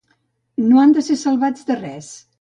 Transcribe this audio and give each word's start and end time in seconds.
No 0.69 0.81
han 0.85 0.95
de 0.95 1.03
ser 1.09 1.19
salvats 1.27 1.69
de 1.71 1.81
res. 1.87 2.13